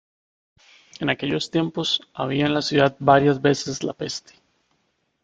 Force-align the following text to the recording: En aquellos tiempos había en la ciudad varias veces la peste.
En 0.99 1.11
aquellos 1.11 1.51
tiempos 1.51 2.01
había 2.11 2.47
en 2.47 2.55
la 2.55 2.63
ciudad 2.63 2.95
varias 2.97 3.39
veces 3.39 3.83
la 3.83 3.93
peste. 3.93 4.33